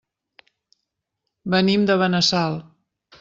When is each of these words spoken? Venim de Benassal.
Venim 1.55 1.85
de 1.91 1.99
Benassal. 2.05 2.57